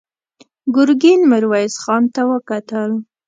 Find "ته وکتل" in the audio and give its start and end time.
2.13-2.91